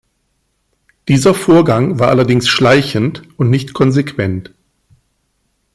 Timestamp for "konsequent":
3.75-4.51